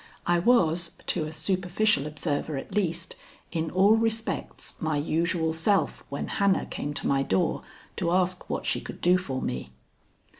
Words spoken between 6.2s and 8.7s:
Hannah came to my door to ask what